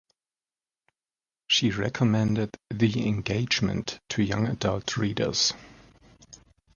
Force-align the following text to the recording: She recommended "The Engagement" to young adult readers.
She 1.45 1.69
recommended 1.69 2.57
"The 2.71 3.07
Engagement" 3.07 3.99
to 4.09 4.23
young 4.23 4.47
adult 4.47 4.97
readers. 4.97 5.53